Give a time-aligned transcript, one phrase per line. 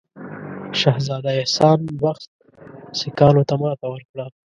[0.79, 2.29] شهزاده احسان بخت
[2.99, 4.25] سیکهانو ته ماته ورکړه.